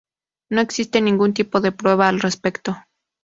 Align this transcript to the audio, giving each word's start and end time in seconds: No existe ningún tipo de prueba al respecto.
No 0.49 0.61
existe 0.61 0.99
ningún 0.99 1.35
tipo 1.35 1.61
de 1.61 1.71
prueba 1.71 2.07
al 2.09 2.21
respecto. 2.21 2.75